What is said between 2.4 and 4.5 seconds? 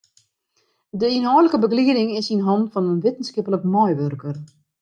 hannen fan in wittenskiplik meiwurker.